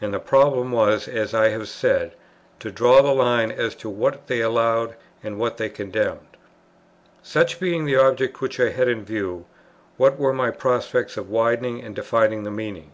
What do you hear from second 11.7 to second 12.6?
and of defining their